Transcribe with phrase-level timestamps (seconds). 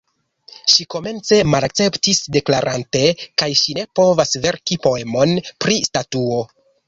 [0.75, 3.03] Ŝi komence malakceptis, deklarante
[3.41, 6.41] ke ŝi ne povas verki poemon pri statuo.